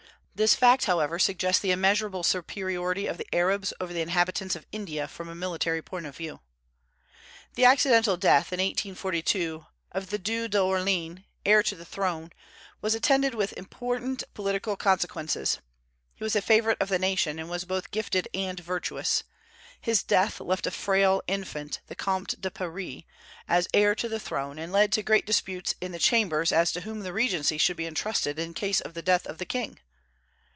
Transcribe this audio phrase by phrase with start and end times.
[0.33, 5.07] This fact, however, suggests the immeasurable superiority of the Arabs over the inhabitants of India
[5.07, 6.39] from a military point of view.
[7.53, 12.31] The accidental death, in 1842, of the Due d'Orléans, heir to the throne,
[12.81, 15.59] was attended with important political consequences.
[16.15, 19.23] He was a favorite of the nation, and was both gifted and virtuous.
[19.79, 23.03] His death left a frail infant, the Comte de Paris,
[23.47, 26.81] as heir to the throne, and led to great disputes in the Chambers as to
[26.81, 29.77] whom the regency should be intrusted in case of the death of the king.